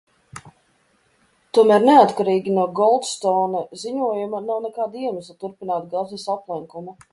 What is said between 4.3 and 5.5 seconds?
nav nekāda iemesla